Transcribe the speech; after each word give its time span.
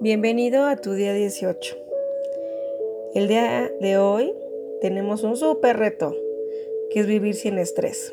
Bienvenido 0.00 0.66
a 0.66 0.76
tu 0.76 0.92
día 0.92 1.14
18. 1.14 1.76
El 3.14 3.26
día 3.26 3.72
de 3.80 3.96
hoy 3.96 4.34
tenemos 4.82 5.22
un 5.22 5.36
súper 5.36 5.78
reto, 5.78 6.14
que 6.90 7.00
es 7.00 7.06
vivir 7.06 7.34
sin 7.34 7.58
estrés. 7.58 8.12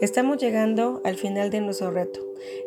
Estamos 0.00 0.38
llegando 0.38 1.00
al 1.04 1.16
final 1.16 1.50
de 1.50 1.60
nuestro 1.62 1.90
reto. 1.90 2.20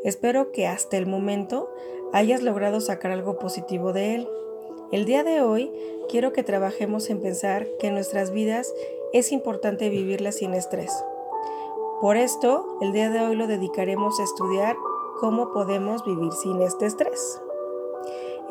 Espero 0.04 0.52
que 0.52 0.68
hasta 0.68 0.98
el 0.98 1.06
momento 1.06 1.70
hayas 2.12 2.42
logrado 2.42 2.82
sacar 2.82 3.12
algo 3.12 3.40
positivo 3.40 3.94
de 3.94 4.16
él. 4.16 4.28
El 4.92 5.06
día 5.06 5.24
de 5.24 5.42
hoy 5.42 5.72
quiero 6.10 6.34
que 6.34 6.44
trabajemos 6.44 7.10
en 7.10 7.22
pensar 7.22 7.68
que 7.80 7.88
en 7.88 7.94
nuestras 7.94 8.32
vidas 8.32 8.74
es 9.14 9.32
importante 9.32 9.90
vivirlas 9.90 10.36
sin 10.36 10.54
estrés. 10.54 10.92
Por 12.02 12.16
esto, 12.16 12.78
el 12.80 12.94
día 12.94 13.10
de 13.10 13.22
hoy 13.22 13.36
lo 13.36 13.48
dedicaremos 13.48 14.20
a 14.20 14.24
estudiar 14.24 14.78
cómo 15.20 15.52
podemos 15.52 16.06
vivir 16.06 16.32
sin 16.32 16.62
este 16.62 16.86
estrés. 16.86 17.42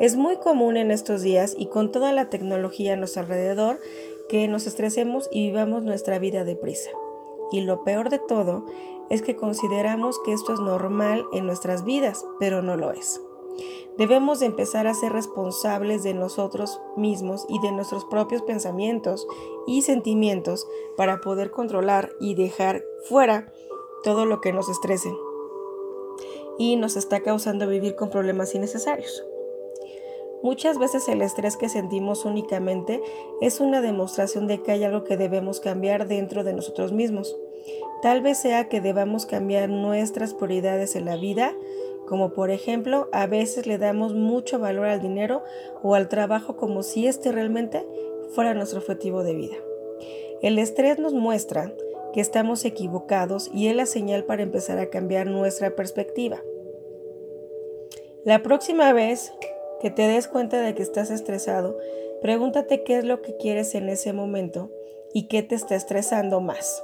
Es 0.01 0.17
muy 0.17 0.35
común 0.35 0.75
en 0.75 0.91
estos 0.91 1.21
días 1.21 1.55
y 1.57 1.67
con 1.67 1.93
toda 1.93 2.11
la 2.11 2.29
tecnología 2.29 2.93
a 2.93 2.95
nuestro 2.97 3.21
alrededor 3.21 3.79
que 4.27 4.49
nos 4.49 4.67
estresemos 4.67 5.29
y 5.31 5.47
vivamos 5.47 5.83
nuestra 5.83 6.19
vida 6.19 6.43
deprisa. 6.43 6.89
Y 7.53 7.61
lo 7.61 7.85
peor 7.85 8.09
de 8.09 8.19
todo 8.19 8.65
es 9.09 9.21
que 9.21 9.37
consideramos 9.37 10.19
que 10.25 10.33
esto 10.33 10.53
es 10.53 10.59
normal 10.59 11.25
en 11.31 11.45
nuestras 11.45 11.85
vidas, 11.85 12.25
pero 12.41 12.61
no 12.61 12.75
lo 12.75 12.91
es. 12.91 13.21
Debemos 13.97 14.39
de 14.39 14.45
empezar 14.45 14.87
a 14.87 14.93
ser 14.93 15.11
responsables 15.11 16.03
de 16.03 16.13
nosotros 16.13 16.79
mismos 16.95 17.45
y 17.49 17.59
de 17.59 17.71
nuestros 17.71 18.05
propios 18.05 18.41
pensamientos 18.43 19.27
y 19.65 19.81
sentimientos 19.81 20.67
para 20.95 21.19
poder 21.21 21.51
controlar 21.51 22.11
y 22.19 22.35
dejar 22.35 22.83
fuera 23.05 23.51
todo 24.03 24.25
lo 24.25 24.39
que 24.41 24.53
nos 24.53 24.69
estrese 24.69 25.11
y 26.57 26.75
nos 26.75 26.95
está 26.95 27.21
causando 27.21 27.67
vivir 27.67 27.95
con 27.95 28.09
problemas 28.09 28.53
innecesarios. 28.55 29.23
Muchas 30.43 30.77
veces 30.77 31.07
el 31.09 31.21
estrés 31.23 31.57
que 31.57 31.67
sentimos 31.67 32.23
únicamente 32.23 33.01
es 33.41 33.59
una 33.59 33.81
demostración 33.81 34.47
de 34.47 34.61
que 34.61 34.71
hay 34.71 34.83
algo 34.83 35.03
que 35.03 35.17
debemos 35.17 35.59
cambiar 35.59 36.07
dentro 36.07 36.43
de 36.43 36.53
nosotros 36.53 36.91
mismos. 36.91 37.35
Tal 38.03 38.21
vez 38.21 38.37
sea 38.37 38.69
que 38.69 38.79
debamos 38.79 39.25
cambiar 39.25 39.69
nuestras 39.69 40.35
prioridades 40.35 40.95
en 40.95 41.05
la 41.05 41.15
vida, 41.15 41.55
como 42.07 42.31
por 42.31 42.51
ejemplo, 42.51 43.09
a 43.11 43.27
veces 43.27 43.67
le 43.67 43.77
damos 43.77 44.13
mucho 44.13 44.59
valor 44.59 44.85
al 44.85 45.01
dinero 45.01 45.43
o 45.83 45.93
al 45.93 46.07
trabajo 46.07 46.55
como 46.55 46.81
si 46.81 47.05
este 47.05 47.33
realmente 47.33 47.85
fuera 48.29 48.53
nuestro 48.53 48.79
objetivo 48.79 49.23
de 49.23 49.35
vida. 49.35 49.55
El 50.41 50.57
estrés 50.57 50.99
nos 50.99 51.13
muestra 51.13 51.73
que 52.13 52.21
estamos 52.21 52.63
equivocados 52.63 53.51
y 53.53 53.67
es 53.67 53.75
la 53.75 53.85
señal 53.85 54.23
para 54.23 54.43
empezar 54.43 54.79
a 54.79 54.89
cambiar 54.89 55.27
nuestra 55.27 55.75
perspectiva. 55.75 56.41
La 58.23 58.41
próxima 58.41 58.93
vez 58.93 59.33
que 59.81 59.91
te 59.91 60.07
des 60.07 60.29
cuenta 60.29 60.61
de 60.61 60.75
que 60.75 60.83
estás 60.83 61.11
estresado, 61.11 61.77
pregúntate 62.21 62.83
qué 62.83 62.97
es 62.97 63.03
lo 63.03 63.21
que 63.21 63.35
quieres 63.35 63.75
en 63.75 63.89
ese 63.89 64.13
momento 64.13 64.71
y 65.13 65.27
qué 65.27 65.43
te 65.43 65.55
está 65.55 65.75
estresando 65.75 66.39
más. 66.39 66.83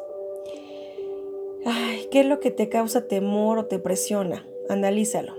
Ay, 1.66 2.08
¿qué 2.12 2.20
es 2.20 2.26
lo 2.26 2.42
que 2.42 2.52
te 2.52 2.68
causa 2.68 3.08
temor 3.08 3.58
o 3.58 3.66
te 3.68 3.80
presiona? 3.80 4.46
Analízalo. 4.70 5.36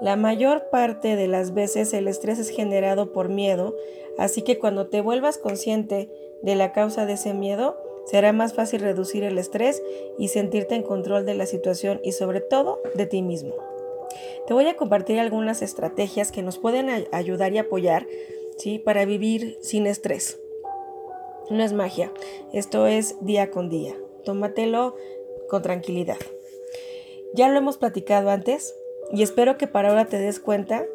La 0.00 0.16
mayor 0.16 0.68
parte 0.70 1.16
de 1.16 1.26
las 1.26 1.54
veces 1.54 1.94
el 1.94 2.06
estrés 2.06 2.38
es 2.38 2.50
generado 2.50 3.12
por 3.12 3.30
miedo, 3.30 3.74
así 4.18 4.42
que 4.42 4.58
cuando 4.58 4.88
te 4.88 5.00
vuelvas 5.00 5.38
consciente 5.38 6.10
de 6.42 6.54
la 6.54 6.72
causa 6.72 7.06
de 7.06 7.14
ese 7.14 7.32
miedo, 7.32 7.76
será 8.04 8.32
más 8.32 8.54
fácil 8.54 8.82
reducir 8.82 9.24
el 9.24 9.38
estrés 9.38 9.82
y 10.18 10.28
sentirte 10.28 10.74
en 10.74 10.82
control 10.82 11.24
de 11.24 11.34
la 11.34 11.46
situación 11.46 12.00
y 12.04 12.12
sobre 12.12 12.40
todo 12.40 12.80
de 12.94 13.06
ti 13.06 13.22
mismo. 13.22 13.54
Te 14.46 14.54
voy 14.54 14.66
a 14.68 14.76
compartir 14.76 15.18
algunas 15.18 15.62
estrategias 15.62 16.30
que 16.30 16.42
nos 16.42 16.58
pueden 16.58 16.88
ayudar 17.10 17.52
y 17.52 17.58
apoyar 17.58 18.06
¿sí? 18.58 18.78
para 18.78 19.04
vivir 19.04 19.58
sin 19.60 19.86
estrés. 19.86 20.38
No 21.50 21.62
es 21.62 21.72
magia, 21.72 22.12
esto 22.52 22.86
es 22.86 23.16
día 23.20 23.50
con 23.50 23.68
día. 23.68 23.96
Tómatelo 24.24 24.94
con 25.48 25.62
tranquilidad. 25.62 26.18
Ya 27.36 27.50
lo 27.50 27.58
hemos 27.58 27.76
platicado 27.76 28.30
antes 28.30 28.74
y 29.12 29.22
espero 29.22 29.58
que 29.58 29.66
para 29.66 29.90
ahora 29.90 30.06
te 30.06 30.18
des 30.18 30.40
cuenta 30.40 30.86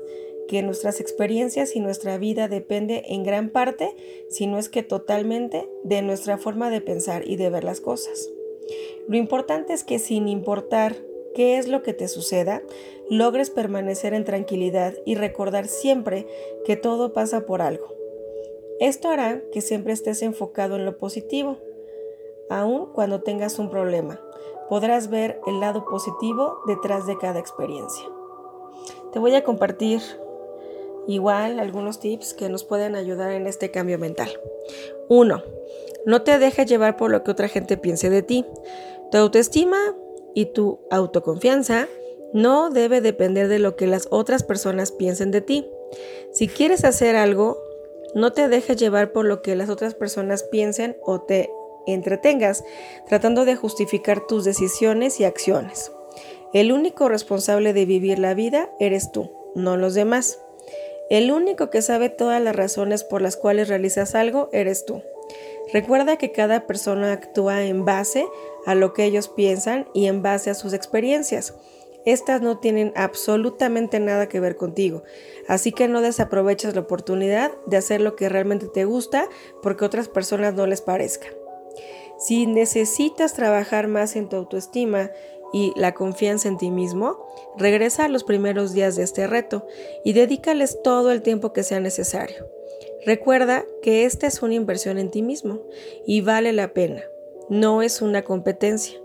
que 0.48 0.64
nuestras 0.64 1.00
experiencias 1.00 1.76
y 1.76 1.80
nuestra 1.80 2.18
vida 2.18 2.48
depende 2.48 3.04
en 3.10 3.24
gran 3.24 3.52
parte, 3.52 3.96
si 4.28 4.48
no 4.48 4.58
es 4.58 4.68
que 4.68 4.82
totalmente, 4.82 5.70
de 5.84 6.02
nuestra 6.02 6.40
forma 6.40 6.72
de 6.72 6.82
pensar 6.82 7.28
y 7.28 7.36
de 7.36 7.52
ver 7.52 7.64
las 7.64 7.80
cosas. 7.80 8.32
Lo 9.08 9.18
importante 9.18 9.74
es 9.74 9.84
que 9.84 10.00
sin 10.00 10.28
importar 10.28 10.96
qué 11.36 11.60
es 11.60 11.68
lo 11.68 11.84
que 11.84 11.94
te 11.94 12.08
suceda, 12.08 12.64
logres 13.08 13.52
permanecer 13.52 14.16
en 14.16 14.26
tranquilidad 14.26 14.96
y 15.06 15.14
recordar 15.14 15.68
siempre 15.68 16.26
que 16.66 16.76
todo 16.76 17.14
pasa 17.14 17.46
por 17.46 17.62
algo. 17.62 17.96
Esto 18.80 19.10
hará 19.10 19.44
que 19.52 19.62
siempre 19.62 19.94
estés 19.94 20.24
enfocado 20.24 20.76
en 20.76 20.86
lo 20.86 20.98
positivo, 20.98 21.60
aun 22.50 22.92
cuando 22.94 23.22
tengas 23.22 23.60
un 23.60 23.70
problema. 23.70 24.20
Podrás 24.72 25.10
ver 25.10 25.42
el 25.48 25.60
lado 25.60 25.84
positivo 25.84 26.62
detrás 26.66 27.06
de 27.06 27.18
cada 27.18 27.40
experiencia. 27.40 28.06
Te 29.12 29.20
voy 29.20 29.36
a 29.36 29.44
compartir 29.44 30.00
igual 31.10 31.60
algunos 31.60 32.00
tips 32.00 32.34
que 32.34 32.48
nos 32.48 32.64
pueden 32.64 32.96
ayudar 32.96 33.34
en 33.34 33.48
este 33.48 33.70
cambio 33.70 34.00
mental. 34.00 34.30
1. 35.10 35.44
No 36.06 36.22
te 36.22 36.40
dejes 36.40 36.68
llevar 36.68 36.96
por 36.96 37.12
lo 37.12 37.22
que 37.22 37.32
otra 37.32 37.50
gente 37.50 37.76
piense 37.76 38.10
de 38.10 38.24
ti. 38.24 38.46
Tu 39.12 39.18
autoestima 39.18 39.78
y 40.34 40.46
tu 40.46 40.80
autoconfianza 40.90 41.90
no 42.32 42.70
debe 42.70 43.02
depender 43.02 43.50
de 43.50 43.60
lo 43.60 43.76
que 43.76 43.88
las 43.88 44.08
otras 44.10 44.44
personas 44.44 44.94
piensen 44.94 45.32
de 45.32 45.42
ti. 45.42 45.70
Si 46.32 46.48
quieres 46.48 46.86
hacer 46.86 47.18
algo, 47.18 47.62
no 48.16 48.32
te 48.32 48.48
dejes 48.48 48.78
llevar 48.78 49.12
por 49.12 49.26
lo 49.26 49.42
que 49.42 49.54
las 49.58 49.70
otras 49.70 49.96
personas 49.96 50.44
piensen 50.44 50.96
o 51.02 51.20
te 51.20 51.50
entretengas 51.88 52.64
tratando 53.08 53.46
de 53.46 53.56
justificar 53.56 54.26
tus 54.28 54.44
decisiones 54.44 55.20
y 55.20 55.26
acciones. 55.26 55.92
El 56.54 56.72
único 56.72 57.08
responsable 57.08 57.74
de 57.74 57.86
vivir 57.86 58.20
la 58.20 58.34
vida 58.34 58.70
eres 58.80 59.12
tú, 59.12 59.32
no 59.56 59.78
los 59.78 59.94
demás. 59.94 60.40
El 61.10 61.32
único 61.32 61.70
que 61.70 61.82
sabe 61.82 62.10
todas 62.10 62.42
las 62.42 62.56
razones 62.56 63.04
por 63.04 63.22
las 63.22 63.38
cuales 63.38 63.68
realizas 63.68 64.16
algo 64.16 64.50
eres 64.52 64.86
tú. 64.86 65.02
Recuerda 65.74 66.18
que 66.18 66.32
cada 66.32 66.68
persona 66.68 67.14
actúa 67.14 67.64
en 67.64 67.86
base 67.86 68.26
a 68.66 68.76
lo 68.76 68.94
que 68.94 69.06
ellos 69.06 69.30
piensan 69.30 69.88
y 69.94 70.08
en 70.08 70.22
base 70.22 70.50
a 70.50 70.54
sus 70.54 70.74
experiencias. 70.74 71.54
Estas 72.06 72.42
no 72.42 72.58
tienen 72.58 72.92
absolutamente 72.96 74.00
nada 74.00 74.28
que 74.28 74.40
ver 74.40 74.56
contigo, 74.56 75.04
así 75.48 75.72
que 75.72 75.88
no 75.88 76.02
desaproveches 76.02 76.74
la 76.74 76.82
oportunidad 76.82 77.52
de 77.68 77.78
hacer 77.78 78.02
lo 78.02 78.16
que 78.16 78.28
realmente 78.28 78.68
te 78.68 78.86
gusta 78.86 79.30
porque 79.62 79.86
otras 79.86 80.08
personas 80.08 80.56
no 80.56 80.66
les 80.66 80.82
parezca. 80.82 81.28
Si 82.18 82.46
necesitas 82.46 83.34
trabajar 83.34 83.88
más 83.88 84.16
en 84.16 84.30
tu 84.30 84.36
autoestima 84.36 85.12
y 85.54 85.74
la 85.76 85.94
confianza 85.94 86.48
en 86.48 86.58
ti 86.58 86.72
mismo, 86.72 87.26
regresa 87.58 88.06
a 88.06 88.10
los 88.10 88.24
primeros 88.24 88.74
días 88.74 88.96
de 88.96 89.04
este 89.04 89.28
reto 89.28 89.66
y 90.04 90.14
dedícales 90.14 90.82
todo 90.84 91.12
el 91.12 91.22
tiempo 91.22 91.52
que 91.52 91.64
sea 91.64 91.80
necesario. 91.80 92.48
Recuerda 93.06 93.66
que 93.82 94.06
esta 94.06 94.28
es 94.28 94.42
una 94.44 94.54
inversión 94.54 95.00
en 95.00 95.10
ti 95.10 95.24
mismo 95.24 95.62
y 96.06 96.22
vale 96.22 96.54
la 96.54 96.74
pena, 96.74 97.04
no 97.50 97.82
es 97.82 98.02
una 98.02 98.24
competencia. 98.24 99.00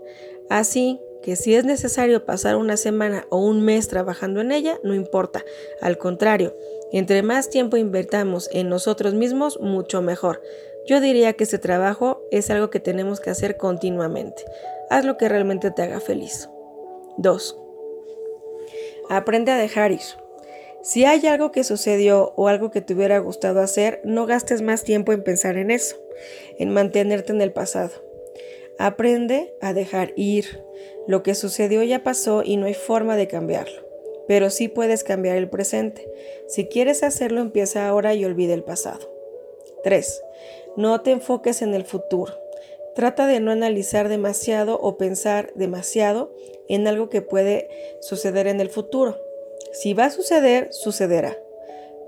Así 0.49 1.01
que 1.23 1.35
si 1.35 1.55
es 1.55 1.65
necesario 1.65 2.23
pasar 2.23 2.55
una 2.55 2.77
semana 2.77 3.25
o 3.29 3.39
un 3.39 3.61
mes 3.61 3.87
trabajando 3.87 4.39
en 4.39 4.51
ella, 4.51 4.79
no 4.83 4.93
importa. 4.93 5.43
Al 5.81 5.97
contrario, 5.97 6.55
entre 6.91 7.21
más 7.23 7.49
tiempo 7.49 7.75
invertamos 7.75 8.49
en 8.53 8.69
nosotros 8.69 9.13
mismos, 9.13 9.59
mucho 9.59 10.01
mejor. 10.01 10.41
Yo 10.87 11.01
diría 11.01 11.33
que 11.33 11.43
ese 11.43 11.59
trabajo 11.59 12.21
es 12.31 12.49
algo 12.49 12.69
que 12.69 12.79
tenemos 12.79 13.19
que 13.19 13.29
hacer 13.29 13.57
continuamente. 13.57 14.43
Haz 14.89 15.03
lo 15.03 15.17
que 15.17 15.27
realmente 15.27 15.69
te 15.69 15.81
haga 15.81 15.99
feliz. 15.99 16.49
2. 17.17 17.57
Aprende 19.09 19.51
a 19.51 19.57
dejar 19.57 19.91
ir. 19.91 19.99
Si 20.81 21.03
hay 21.03 21.27
algo 21.27 21.51
que 21.51 21.65
sucedió 21.65 22.33
o 22.37 22.47
algo 22.47 22.71
que 22.71 22.79
te 22.79 22.93
hubiera 22.93 23.19
gustado 23.19 23.59
hacer, 23.59 23.99
no 24.05 24.25
gastes 24.25 24.61
más 24.61 24.85
tiempo 24.85 25.11
en 25.11 25.23
pensar 25.23 25.57
en 25.57 25.71
eso, 25.71 25.97
en 26.57 26.69
mantenerte 26.69 27.33
en 27.33 27.41
el 27.41 27.51
pasado. 27.51 27.91
Aprende 28.79 29.53
a 29.59 29.73
dejar 29.73 30.13
ir. 30.15 30.63
Lo 31.05 31.21
que 31.21 31.35
sucedió 31.35 31.83
ya 31.83 32.03
pasó 32.03 32.43
y 32.45 32.55
no 32.55 32.67
hay 32.67 32.75
forma 32.75 33.17
de 33.17 33.27
cambiarlo, 33.27 33.85
pero 34.27 34.49
sí 34.49 34.69
puedes 34.69 35.03
cambiar 35.03 35.35
el 35.35 35.49
presente. 35.49 36.09
Si 36.47 36.67
quieres 36.67 37.03
hacerlo, 37.03 37.41
empieza 37.41 37.89
ahora 37.89 38.13
y 38.13 38.23
olvida 38.23 38.53
el 38.53 38.63
pasado. 38.63 39.11
3. 39.83 40.21
No 40.77 41.01
te 41.01 41.09
enfoques 41.09 41.63
en 41.63 41.73
el 41.73 41.85
futuro. 41.85 42.33
Trata 42.93 43.25
de 43.25 43.39
no 43.39 43.49
analizar 43.49 44.09
demasiado 44.09 44.79
o 44.79 44.95
pensar 44.95 45.51
demasiado 45.55 46.31
en 46.69 46.87
algo 46.87 47.09
que 47.09 47.23
puede 47.23 47.67
suceder 47.99 48.45
en 48.45 48.61
el 48.61 48.69
futuro. 48.69 49.17
Si 49.73 49.95
va 49.95 50.05
a 50.05 50.11
suceder, 50.11 50.71
sucederá. 50.71 51.35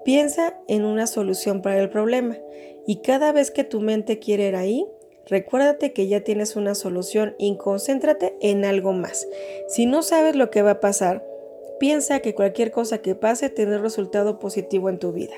Piensa 0.06 0.56
en 0.68 0.86
una 0.86 1.08
solución 1.08 1.64
para 1.64 1.82
el 1.82 1.90
problema 1.90 2.38
y 2.86 2.98
cada 2.98 3.32
vez 3.32 3.50
que 3.50 3.64
tu 3.64 3.82
mente 3.82 4.20
quiere 4.20 4.50
ir 4.50 4.56
ahí, 4.56 4.88
recuérdate 5.26 5.92
que 5.92 6.08
ya 6.08 6.22
tienes 6.22 6.56
una 6.56 6.76
solución 6.76 7.34
y 7.40 7.58
concéntrate 7.58 8.38
en 8.40 8.66
algo 8.66 8.94
más. 8.94 9.28
Si 9.68 9.88
no 9.88 10.04
sabes 10.04 10.36
lo 10.36 10.52
que 10.52 10.62
va 10.62 10.72
a 10.72 10.80
pasar, 10.80 11.26
piensa 11.80 12.20
que 12.20 12.36
cualquier 12.36 12.70
cosa 12.70 13.00
que 13.00 13.16
pase 13.16 13.50
tendrá 13.50 13.80
resultado 13.80 14.38
positivo 14.38 14.90
en 14.90 15.00
tu 15.00 15.12
vida. 15.12 15.34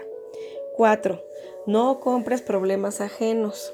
4. 0.75 1.23
No 1.67 1.99
compres 1.99 2.41
problemas 2.41 3.01
ajenos. 3.01 3.73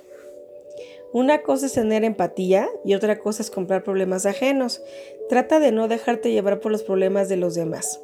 Una 1.13 1.41
cosa 1.41 1.67
es 1.67 1.73
tener 1.73 2.03
empatía 2.03 2.69
y 2.83 2.93
otra 2.93 3.17
cosa 3.19 3.41
es 3.41 3.49
comprar 3.49 3.83
problemas 3.83 4.25
ajenos. 4.25 4.81
Trata 5.29 5.59
de 5.59 5.71
no 5.71 5.87
dejarte 5.87 6.31
llevar 6.31 6.59
por 6.59 6.71
los 6.71 6.83
problemas 6.83 7.29
de 7.29 7.37
los 7.37 7.55
demás. 7.55 8.01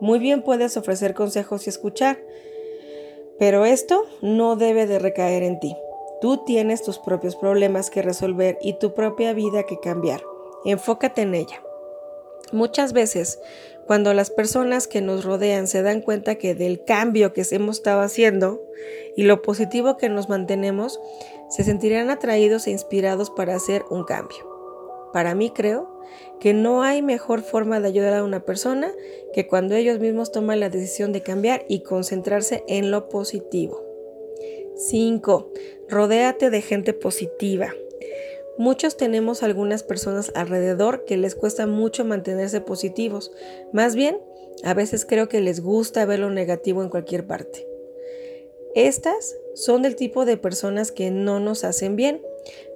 Muy 0.00 0.18
bien 0.18 0.42
puedes 0.42 0.76
ofrecer 0.76 1.14
consejos 1.14 1.66
y 1.66 1.70
escuchar, 1.70 2.18
pero 3.38 3.64
esto 3.64 4.04
no 4.20 4.56
debe 4.56 4.86
de 4.86 4.98
recaer 4.98 5.42
en 5.42 5.60
ti. 5.60 5.76
Tú 6.20 6.44
tienes 6.44 6.82
tus 6.82 6.98
propios 6.98 7.36
problemas 7.36 7.90
que 7.90 8.02
resolver 8.02 8.58
y 8.60 8.74
tu 8.74 8.94
propia 8.94 9.32
vida 9.32 9.64
que 9.64 9.80
cambiar. 9.80 10.22
Enfócate 10.64 11.22
en 11.22 11.34
ella. 11.34 11.62
Muchas 12.52 12.92
veces, 12.92 13.40
cuando 13.86 14.14
las 14.14 14.30
personas 14.30 14.86
que 14.86 15.00
nos 15.00 15.24
rodean 15.24 15.66
se 15.66 15.82
dan 15.82 16.00
cuenta 16.00 16.36
que 16.36 16.54
del 16.54 16.84
cambio 16.84 17.32
que 17.32 17.44
hemos 17.50 17.78
estado 17.78 18.00
haciendo 18.00 18.62
y 19.16 19.24
lo 19.24 19.42
positivo 19.42 19.96
que 19.96 20.08
nos 20.08 20.28
mantenemos, 20.28 21.00
se 21.50 21.64
sentirán 21.64 22.10
atraídos 22.10 22.66
e 22.66 22.70
inspirados 22.70 23.30
para 23.30 23.54
hacer 23.54 23.84
un 23.90 24.04
cambio. 24.04 24.48
Para 25.12 25.34
mí 25.34 25.50
creo 25.50 26.00
que 26.40 26.54
no 26.54 26.82
hay 26.82 27.02
mejor 27.02 27.42
forma 27.42 27.80
de 27.80 27.88
ayudar 27.88 28.14
a 28.14 28.24
una 28.24 28.40
persona 28.40 28.92
que 29.32 29.46
cuando 29.46 29.74
ellos 29.74 29.98
mismos 29.98 30.32
toman 30.32 30.60
la 30.60 30.70
decisión 30.70 31.12
de 31.12 31.22
cambiar 31.22 31.64
y 31.68 31.82
concentrarse 31.82 32.64
en 32.68 32.90
lo 32.90 33.08
positivo. 33.08 33.84
5. 34.76 35.52
Rodéate 35.88 36.50
de 36.50 36.62
gente 36.62 36.94
positiva. 36.94 37.74
Muchos 38.62 38.96
tenemos 38.96 39.42
algunas 39.42 39.82
personas 39.82 40.30
alrededor 40.36 41.04
que 41.04 41.16
les 41.16 41.34
cuesta 41.34 41.66
mucho 41.66 42.04
mantenerse 42.04 42.60
positivos. 42.60 43.32
Más 43.72 43.96
bien, 43.96 44.20
a 44.62 44.72
veces 44.72 45.04
creo 45.04 45.28
que 45.28 45.40
les 45.40 45.58
gusta 45.58 46.04
ver 46.04 46.20
lo 46.20 46.30
negativo 46.30 46.84
en 46.84 46.88
cualquier 46.88 47.26
parte. 47.26 47.66
Estas 48.76 49.34
son 49.56 49.82
del 49.82 49.96
tipo 49.96 50.24
de 50.24 50.36
personas 50.36 50.92
que 50.92 51.10
no 51.10 51.40
nos 51.40 51.64
hacen 51.64 51.96
bien, 51.96 52.22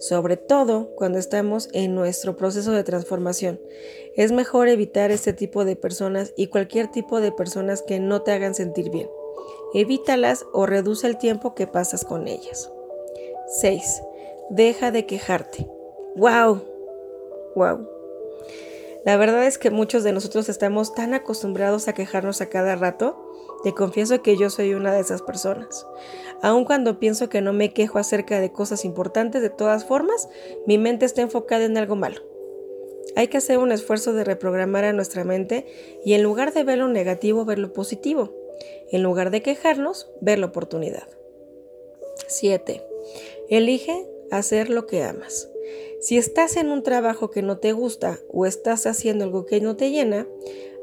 sobre 0.01 0.37
todo 0.37 0.91
cuando 0.97 1.21
estamos 1.21 1.69
en 1.73 1.95
nuestro 1.95 2.37
proceso 2.37 2.73
de 2.73 2.83
transformación. 2.83 3.61
Es 4.17 4.33
mejor 4.33 4.67
evitar 4.67 5.13
este 5.13 5.35
tipo 5.35 5.65
de 5.65 5.77
personas 5.77 6.33
y 6.37 6.49
cualquier 6.49 6.91
tipo 6.91 7.21
de 7.21 7.31
personas 7.31 7.83
que 7.83 8.01
no 8.01 8.23
te 8.23 8.33
hagan 8.33 8.57
sentir 8.57 8.91
bien. 8.91 9.09
Evítalas 9.73 10.47
o 10.53 10.67
reduce 10.67 11.07
el 11.07 11.17
tiempo 11.17 11.55
que 11.55 11.69
pasas 11.69 12.05
con 12.05 12.27
ellas. 12.27 12.73
6. 13.61 14.03
Deja 14.51 14.91
de 14.91 15.07
quejarte. 15.07 15.76
¡Wow! 16.17 16.63
¡Wow! 17.55 17.89
La 19.05 19.17
verdad 19.17 19.47
es 19.47 19.59
que 19.59 19.71
muchos 19.71 20.03
de 20.03 20.13
nosotros 20.13 20.49
estamos 20.49 20.95
tan 20.95 21.15
acostumbrados 21.15 21.87
a 21.87 21.93
quejarnos 21.93 22.41
a 22.41 22.49
cada 22.49 22.75
rato 22.75 23.23
te 23.63 23.75
confieso 23.75 24.23
que 24.23 24.37
yo 24.37 24.49
soy 24.51 24.75
una 24.75 24.95
de 24.95 25.01
esas 25.01 25.23
personas. 25.23 25.87
Aun 26.43 26.65
cuando 26.65 26.99
pienso 26.99 27.29
que 27.29 27.41
no 27.41 27.53
me 27.53 27.73
quejo 27.73 27.99
acerca 27.99 28.41
de 28.41 28.53
cosas 28.53 28.85
importantes, 28.85 29.43
de 29.43 29.51
todas 29.51 29.85
formas, 29.85 30.29
mi 30.67 30.79
mente 30.79 31.05
está 31.05 31.23
enfocada 31.23 31.65
en 31.65 31.77
algo 31.77 31.97
malo. 31.97 32.23
Hay 33.17 33.29
que 33.29 33.39
hacer 33.39 33.59
un 33.59 33.73
esfuerzo 33.73 34.13
de 34.13 34.25
reprogramar 34.25 34.85
a 34.85 34.93
nuestra 34.93 35.25
mente 35.25 35.67
y 36.05 36.15
en 36.15 36.23
lugar 36.23 36.53
de 36.53 36.65
ver 36.65 36.79
lo 36.79 36.89
negativo, 36.89 37.45
ver 37.45 37.59
lo 37.59 37.73
positivo. 37.73 38.35
En 38.91 39.03
lugar 39.03 39.31
de 39.31 39.43
quejarnos, 39.43 40.11
ver 40.21 40.39
la 40.39 40.47
oportunidad. 40.47 41.09
7. 42.27 42.83
Elige 43.49 44.07
hacer 44.31 44.71
lo 44.71 44.87
que 44.87 45.03
amas. 45.03 45.51
Si 46.01 46.19
estás 46.19 46.57
en 46.57 46.71
un 46.71 46.83
trabajo 46.83 47.31
que 47.31 47.43
no 47.43 47.59
te 47.59 47.73
gusta 47.73 48.21
o 48.29 48.47
estás 48.47 48.87
haciendo 48.87 49.25
algo 49.25 49.47
que 49.47 49.61
no 49.61 49.77
te 49.77 49.91
llena, 49.91 50.27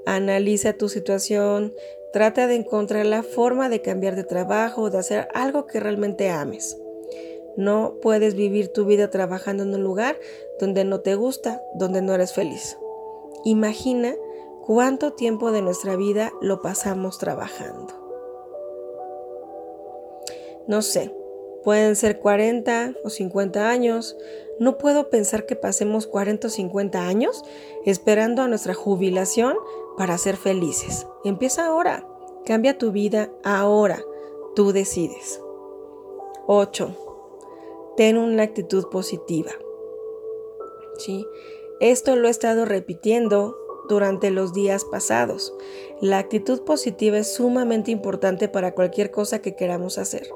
analiza 0.06 0.74
tu 0.74 0.90
situación, 0.90 1.74
Trata 2.14 2.46
de 2.46 2.54
encontrar 2.54 3.08
la 3.08 3.24
forma 3.24 3.70
de 3.70 3.82
cambiar 3.82 4.16
de 4.16 4.24
trabajo 4.24 4.84
o 4.84 4.90
de 4.92 5.00
hacer 5.00 5.28
algo 5.34 5.66
que 5.66 5.80
realmente 5.80 6.30
ames. 6.30 6.78
No 7.58 7.96
puedes 8.04 8.36
vivir 8.36 8.68
tu 8.68 8.86
vida 8.86 9.10
trabajando 9.10 9.64
en 9.64 9.74
un 9.74 9.84
lugar 9.84 10.20
donde 10.60 10.84
no 10.86 11.00
te 11.00 11.16
gusta, 11.16 11.64
donde 11.74 12.04
no 12.04 12.14
eres 12.14 12.32
feliz. 12.32 12.78
Imagina 13.46 14.14
cuánto 14.64 15.14
tiempo 15.14 15.52
de 15.52 15.64
nuestra 15.64 15.96
vida 15.96 16.32
lo 16.40 16.62
pasamos 16.62 17.18
trabajando. 17.18 17.96
No 20.68 20.84
sé, 20.84 21.12
pueden 21.64 21.96
ser 21.96 22.20
40 22.20 22.94
o 23.04 23.10
50 23.10 23.72
años. 23.72 24.16
No 24.60 24.78
puedo 24.78 25.10
pensar 25.10 25.46
que 25.46 25.56
pasemos 25.56 26.08
40 26.08 26.48
o 26.48 26.50
50 26.50 27.08
años 27.08 27.44
esperando 27.86 28.42
a 28.42 28.48
nuestra 28.48 28.74
jubilación 28.74 29.58
para 29.98 30.18
ser 30.18 30.38
felices. 30.38 31.08
Empieza 31.24 31.66
ahora. 31.66 32.08
Cambia 32.46 32.78
tu 32.78 32.92
vida 32.92 33.32
ahora. 33.44 34.04
Tú 34.56 34.72
decides. 34.72 35.42
8. 36.48 36.96
Ten 37.98 38.18
una 38.18 38.44
actitud 38.44 38.90
positiva. 38.90 39.52
¿Sí? 40.98 41.26
Esto 41.80 42.16
lo 42.16 42.28
he 42.28 42.32
estado 42.32 42.66
repitiendo 42.66 43.58
durante 43.90 44.32
los 44.32 44.54
días 44.54 44.86
pasados. 44.86 45.54
La 46.02 46.20
actitud 46.20 46.62
positiva 46.64 47.18
es 47.18 47.34
sumamente 47.34 47.92
importante 47.92 48.48
para 48.48 48.74
cualquier 48.74 49.12
cosa 49.12 49.42
que 49.42 49.56
queramos 49.56 49.98
hacer. 49.98 50.30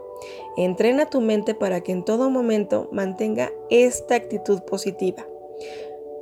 Entrena 0.57 1.09
tu 1.09 1.21
mente 1.21 1.53
para 1.53 1.81
que 1.81 1.91
en 1.91 2.03
todo 2.03 2.29
momento 2.29 2.89
mantenga 2.91 3.51
esta 3.69 4.15
actitud 4.15 4.61
positiva. 4.61 5.27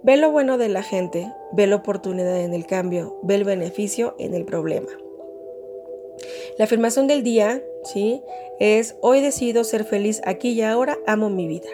Ve 0.04 0.18
lo 0.18 0.32
bueno 0.32 0.58
de 0.58 0.70
la 0.70 0.84
gente, 0.84 1.32
ve 1.54 1.68
la 1.68 1.78
oportunidad 1.78 2.40
en 2.42 2.54
el 2.54 2.68
cambio, 2.68 3.18
ve 3.24 3.36
el 3.36 3.44
beneficio 3.44 4.16
en 4.20 4.34
el 4.34 4.46
problema. 4.46 4.90
La 6.58 6.66
afirmación 6.66 7.08
del 7.08 7.24
día, 7.24 7.64
¿sí? 7.84 8.22
Es 8.60 8.96
hoy 9.02 9.22
decido 9.22 9.64
ser 9.64 9.84
feliz 9.84 10.22
aquí 10.26 10.52
y 10.52 10.62
ahora, 10.62 10.98
amo 11.08 11.30
mi 11.30 11.48
vida. 11.48 11.70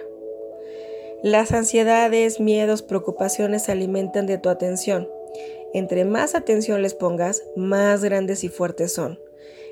Las 1.24 1.52
ansiedades, 1.52 2.40
miedos, 2.40 2.82
preocupaciones 2.82 3.64
se 3.64 3.72
alimentan 3.72 4.26
de 4.26 4.38
tu 4.38 4.50
atención. 4.50 5.08
Entre 5.74 6.04
más 6.04 6.34
atención 6.34 6.82
les 6.82 6.94
pongas, 6.94 7.44
más 7.56 8.04
grandes 8.04 8.44
y 8.44 8.50
fuertes 8.50 8.94
son. 8.94 9.20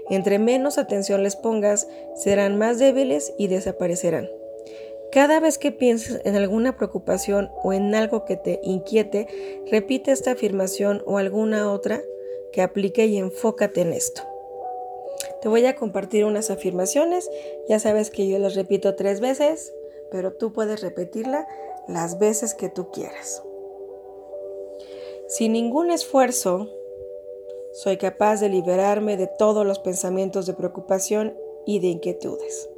Entre 0.09 0.39
menos 0.39 0.77
atención 0.77 1.23
les 1.23 1.35
pongas, 1.35 1.87
serán 2.15 2.57
más 2.57 2.79
débiles 2.79 3.33
y 3.37 3.47
desaparecerán. 3.47 4.29
Cada 5.11 5.39
vez 5.39 5.57
que 5.57 5.71
pienses 5.71 6.21
en 6.23 6.35
alguna 6.35 6.75
preocupación 6.75 7.49
o 7.63 7.73
en 7.73 7.95
algo 7.95 8.25
que 8.25 8.37
te 8.37 8.59
inquiete, 8.63 9.27
repite 9.71 10.11
esta 10.11 10.31
afirmación 10.31 11.01
o 11.05 11.17
alguna 11.17 11.71
otra 11.71 12.01
que 12.51 12.61
aplique 12.61 13.05
y 13.07 13.17
enfócate 13.17 13.81
en 13.81 13.93
esto. 13.93 14.21
Te 15.41 15.47
voy 15.47 15.65
a 15.65 15.75
compartir 15.75 16.25
unas 16.25 16.51
afirmaciones, 16.51 17.29
ya 17.67 17.79
sabes 17.79 18.09
que 18.09 18.27
yo 18.27 18.37
las 18.39 18.55
repito 18.55 18.95
tres 18.95 19.19
veces, 19.19 19.73
pero 20.11 20.33
tú 20.33 20.53
puedes 20.53 20.81
repetirla 20.81 21.47
las 21.87 22.19
veces 22.19 22.53
que 22.53 22.69
tú 22.69 22.91
quieras. 22.91 23.41
Sin 25.27 25.53
ningún 25.53 25.91
esfuerzo, 25.91 26.69
soy 27.71 27.97
capaz 27.97 28.39
de 28.39 28.49
liberarme 28.49 29.17
de 29.17 29.27
todos 29.27 29.65
los 29.65 29.79
pensamientos 29.79 30.45
de 30.45 30.53
preocupación 30.53 31.35
y 31.65 31.79
de 31.79 31.87
inquietudes. 31.87 32.69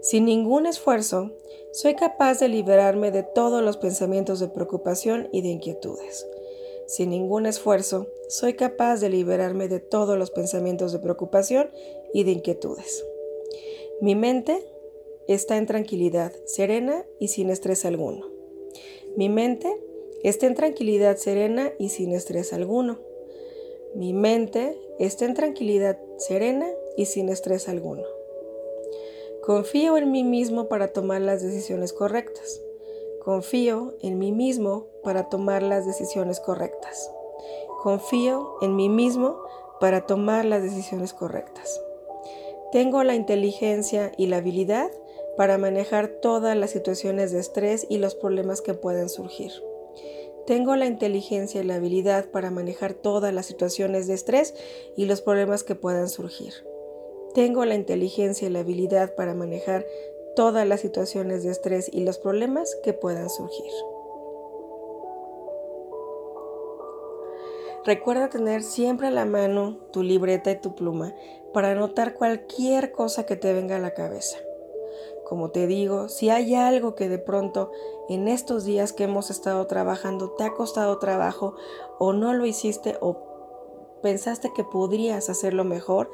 Sin 0.00 0.26
ningún 0.26 0.66
esfuerzo, 0.66 1.32
soy 1.72 1.94
capaz 1.94 2.38
de 2.38 2.48
liberarme 2.48 3.10
de 3.10 3.22
todos 3.22 3.62
los 3.62 3.76
pensamientos 3.76 4.38
de 4.38 4.48
preocupación 4.48 5.28
y 5.32 5.42
de 5.42 5.48
inquietudes. 5.48 6.26
Sin 6.86 7.10
ningún 7.10 7.46
esfuerzo, 7.46 8.06
soy 8.28 8.54
capaz 8.54 9.00
de 9.00 9.10
liberarme 9.10 9.68
de 9.68 9.80
todos 9.80 10.16
los 10.18 10.30
pensamientos 10.30 10.92
de 10.92 10.98
preocupación 10.98 11.70
y 12.12 12.24
de 12.24 12.32
inquietudes. 12.32 13.04
Mi 14.00 14.14
mente 14.14 14.64
está 15.26 15.56
en 15.56 15.66
tranquilidad, 15.66 16.32
serena 16.44 17.04
y 17.18 17.28
sin 17.28 17.50
estrés 17.50 17.84
alguno. 17.84 18.26
Mi 19.16 19.28
mente 19.28 19.68
está 20.22 20.46
en 20.46 20.54
tranquilidad 20.54 21.16
serena 21.16 21.72
y 21.78 21.88
sin 21.88 22.12
estrés 22.12 22.52
alguno. 22.52 23.07
Mi 23.94 24.12
mente 24.12 24.78
está 24.98 25.24
en 25.24 25.34
tranquilidad 25.34 25.98
serena 26.18 26.68
y 26.96 27.06
sin 27.06 27.28
estrés 27.28 27.68
alguno. 27.68 28.04
Confío 29.42 29.96
en 29.96 30.10
mí 30.10 30.24
mismo 30.24 30.68
para 30.68 30.92
tomar 30.92 31.22
las 31.22 31.42
decisiones 31.42 31.92
correctas. 31.92 32.60
Confío 33.24 33.94
en 34.02 34.18
mí 34.18 34.32
mismo 34.32 34.88
para 35.02 35.28
tomar 35.28 35.62
las 35.62 35.86
decisiones 35.86 36.40
correctas. 36.40 37.10
Confío 37.82 38.56
en 38.60 38.76
mí 38.76 38.88
mismo 38.88 39.38
para 39.80 40.06
tomar 40.06 40.44
las 40.44 40.62
decisiones 40.62 41.14
correctas. 41.14 41.80
Tengo 42.72 43.02
la 43.04 43.14
inteligencia 43.14 44.12
y 44.18 44.26
la 44.26 44.38
habilidad 44.38 44.90
para 45.38 45.56
manejar 45.56 46.08
todas 46.08 46.56
las 46.56 46.70
situaciones 46.70 47.32
de 47.32 47.38
estrés 47.38 47.86
y 47.88 47.98
los 47.98 48.14
problemas 48.14 48.60
que 48.60 48.74
puedan 48.74 49.08
surgir. 49.08 49.52
Tengo 50.48 50.76
la 50.76 50.86
inteligencia 50.86 51.60
y 51.60 51.64
la 51.64 51.74
habilidad 51.74 52.30
para 52.30 52.50
manejar 52.50 52.94
todas 52.94 53.34
las 53.34 53.44
situaciones 53.44 54.06
de 54.06 54.14
estrés 54.14 54.54
y 54.96 55.04
los 55.04 55.20
problemas 55.20 55.62
que 55.62 55.74
puedan 55.74 56.08
surgir. 56.08 56.54
Tengo 57.34 57.66
la 57.66 57.74
inteligencia 57.74 58.48
y 58.48 58.50
la 58.50 58.60
habilidad 58.60 59.14
para 59.14 59.34
manejar 59.34 59.84
todas 60.34 60.66
las 60.66 60.80
situaciones 60.80 61.44
de 61.44 61.50
estrés 61.50 61.90
y 61.92 62.02
los 62.02 62.16
problemas 62.16 62.78
que 62.82 62.94
puedan 62.94 63.28
surgir. 63.28 63.70
Recuerda 67.84 68.30
tener 68.30 68.62
siempre 68.62 69.08
a 69.08 69.10
la 69.10 69.26
mano 69.26 69.76
tu 69.92 70.02
libreta 70.02 70.50
y 70.50 70.58
tu 70.58 70.74
pluma 70.74 71.14
para 71.52 71.72
anotar 71.72 72.14
cualquier 72.14 72.90
cosa 72.92 73.26
que 73.26 73.36
te 73.36 73.52
venga 73.52 73.76
a 73.76 73.80
la 73.80 73.92
cabeza. 73.92 74.38
Como 75.24 75.50
te 75.50 75.66
digo, 75.66 76.08
si 76.08 76.30
hay 76.30 76.54
algo 76.54 76.94
que 76.94 77.08
de 77.08 77.18
pronto 77.18 77.70
en 78.08 78.28
estos 78.28 78.64
días 78.64 78.92
que 78.92 79.04
hemos 79.04 79.30
estado 79.30 79.66
trabajando 79.66 80.30
te 80.30 80.44
ha 80.44 80.54
costado 80.54 80.98
trabajo 80.98 81.54
o 81.98 82.12
no 82.12 82.32
lo 82.32 82.46
hiciste 82.46 82.96
o 83.00 83.98
pensaste 84.02 84.52
que 84.54 84.64
podrías 84.64 85.28
hacerlo 85.28 85.64
mejor, 85.64 86.10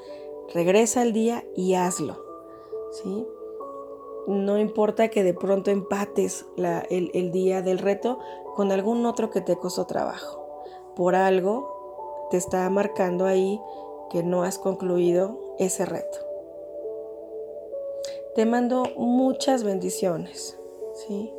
regresa 0.53 1.03
al 1.03 1.13
día 1.13 1.45
y 1.55 1.75
hazlo. 1.75 2.25
¿sí? 2.91 3.27
No 4.27 4.59
importa 4.59 5.09
que 5.09 5.23
de 5.23 5.35
pronto 5.35 5.71
empates 5.71 6.47
el, 6.57 7.11
el 7.13 7.31
día 7.31 7.63
del 7.63 7.79
reto 7.79 8.19
con 8.55 8.73
algún 8.73 9.05
otro 9.07 9.31
que 9.31 9.41
te 9.41 9.57
costó 9.57 9.87
trabajo. 9.87 10.43
Por 10.97 11.15
algo 11.15 12.27
te 12.31 12.37
está 12.37 12.69
marcando 12.71 13.27
ahí 13.27 13.61
que 14.11 14.23
no 14.23 14.45
has 14.45 14.59
concluido 14.59 15.39
ese 15.59 15.85
reto. 15.85 16.34
Te 18.35 18.47
mando 18.47 18.83
muchas 18.97 19.63
bendiciones, 19.63 20.59
¿sí? 21.07 21.33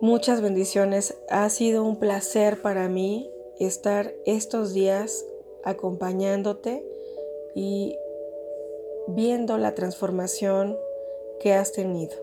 Muchas 0.00 0.40
bendiciones. 0.40 1.18
Ha 1.28 1.50
sido 1.50 1.84
un 1.84 1.96
placer 1.96 2.62
para 2.62 2.88
mí 2.88 3.30
estar 3.58 4.14
estos 4.24 4.72
días 4.72 5.26
acompañándote 5.62 6.82
y 7.54 7.94
viendo 9.08 9.58
la 9.58 9.74
transformación 9.74 10.78
que 11.40 11.52
has 11.52 11.72
tenido. 11.72 12.16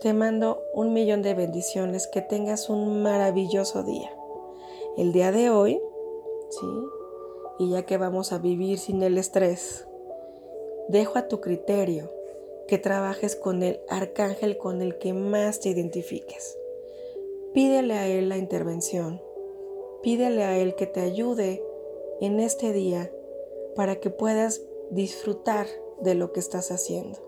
Te 0.00 0.14
mando 0.14 0.62
un 0.72 0.94
millón 0.94 1.20
de 1.20 1.34
bendiciones, 1.34 2.06
que 2.06 2.22
tengas 2.22 2.70
un 2.70 3.02
maravilloso 3.02 3.82
día. 3.82 4.10
El 4.96 5.12
día 5.12 5.32
de 5.32 5.50
hoy, 5.50 5.82
¿sí? 6.48 6.66
Y 7.58 7.70
ya 7.72 7.82
que 7.82 7.98
vamos 7.98 8.32
a 8.32 8.38
vivir 8.38 8.78
sin 8.78 9.02
el 9.02 9.18
estrés, 9.18 9.86
dejo 10.92 11.18
a 11.18 11.26
tu 11.26 11.40
criterio 11.40 12.12
que 12.68 12.76
trabajes 12.76 13.34
con 13.34 13.62
el 13.62 13.80
arcángel 13.88 14.58
con 14.58 14.82
el 14.82 14.98
que 14.98 15.14
más 15.14 15.58
te 15.58 15.70
identifiques. 15.70 16.58
Pídele 17.54 17.94
a 17.94 18.06
él 18.06 18.28
la 18.28 18.36
intervención. 18.36 19.22
Pídele 20.02 20.44
a 20.44 20.58
él 20.58 20.74
que 20.74 20.86
te 20.86 21.00
ayude 21.00 21.64
en 22.20 22.40
este 22.40 22.72
día 22.72 23.10
para 23.74 23.96
que 23.96 24.10
puedas 24.10 24.60
disfrutar 24.90 25.66
de 26.00 26.14
lo 26.14 26.32
que 26.32 26.40
estás 26.40 26.70
haciendo, 26.70 27.18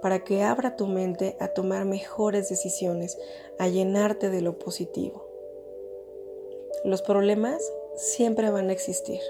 para 0.00 0.24
que 0.24 0.42
abra 0.42 0.74
tu 0.74 0.86
mente 0.86 1.36
a 1.38 1.48
tomar 1.48 1.84
mejores 1.84 2.48
decisiones, 2.48 3.16
a 3.58 3.68
llenarte 3.68 4.28
de 4.28 4.40
lo 4.40 4.58
positivo. 4.58 5.28
Los 6.84 7.02
problemas 7.02 7.62
siempre 7.94 8.50
van 8.50 8.70
a 8.70 8.72
existir, 8.72 9.20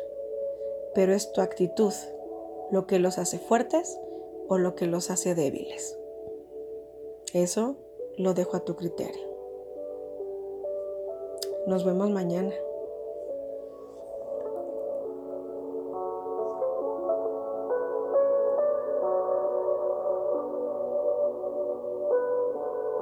pero 0.94 1.12
es 1.12 1.32
tu 1.32 1.42
actitud 1.42 1.92
lo 2.72 2.86
que 2.86 2.98
los 2.98 3.18
hace 3.18 3.38
fuertes 3.38 3.98
o 4.48 4.58
lo 4.58 4.74
que 4.74 4.86
los 4.86 5.10
hace 5.10 5.36
débiles. 5.36 5.96
Eso 7.32 7.76
lo 8.16 8.34
dejo 8.34 8.56
a 8.56 8.64
tu 8.64 8.74
criterio. 8.74 9.30
Nos 11.66 11.84
vemos 11.84 12.10
mañana. 12.10 12.52